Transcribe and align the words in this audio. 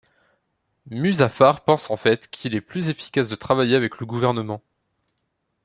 Muzaffar 0.89 1.63
pense 1.63 1.91
en 1.91 1.95
fait 1.95 2.27
qu’il 2.27 2.55
est 2.55 2.61
plus 2.61 2.89
efficace 2.89 3.29
de 3.29 3.35
travailler 3.35 3.75
avec 3.75 3.99
le 3.99 4.07
Gouvernement. 4.07 4.63